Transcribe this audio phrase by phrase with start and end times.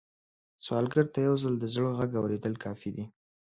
[0.65, 3.05] سوالګر ته یو ځل د زړه غږ اورېدل کافي دي